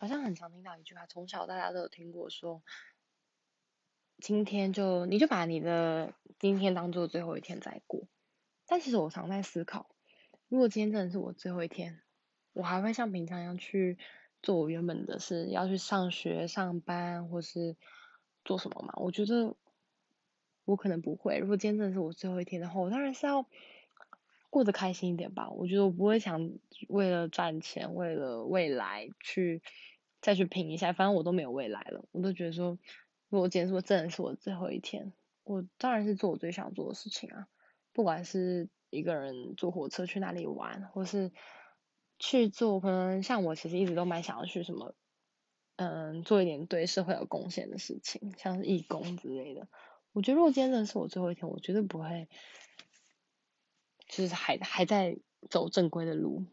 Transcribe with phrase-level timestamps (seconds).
[0.00, 2.62] 好像很常听到一句话，从小大家都有听过说，
[4.16, 8.08] 今天就你就把你的今天当做最后一天再过。
[8.66, 9.94] 但其实我常在思考，
[10.48, 12.00] 如果今天真的是我最后一天，
[12.54, 13.98] 我还会像平常一样去
[14.42, 17.76] 做我原本的事，要去上学、上班或是
[18.42, 18.94] 做什么吗？
[18.96, 19.54] 我觉得
[20.64, 21.36] 我可能不会。
[21.36, 23.44] 如果今天真的是我最后一天的话，我当然是要
[24.48, 25.50] 过得开心一点吧。
[25.50, 26.52] 我觉得我不会想
[26.88, 29.60] 为了赚钱、为了未来去
[30.20, 32.04] 再去拼一下，反正我都没有未来了。
[32.12, 32.78] 我都觉得说，
[33.28, 35.12] 如果今天说真的是我最后一天，
[35.44, 37.48] 我当然是做我最想做的事情啊。
[37.92, 41.32] 不管是一个人坐火车去哪里玩，或是
[42.18, 44.94] 去做，可能像我其实一直都蛮想要去什么，
[45.76, 49.66] 嗯，做一点对社会有贡献的事情，像是义工之类的。
[50.12, 52.28] 我觉得如果今天真的是我最后一天，我绝对不会，
[54.08, 56.44] 就是还还在走正规的路。